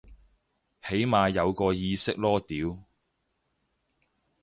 [0.81, 2.83] 起碼有個意識囉屌